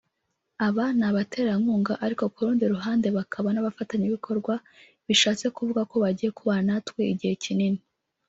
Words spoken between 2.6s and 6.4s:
ruhande bakaba n’abafatanyabikorwa bishatse kuvuga ko bagiye